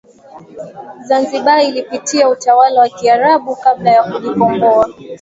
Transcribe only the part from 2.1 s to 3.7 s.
utawala wa kiarabu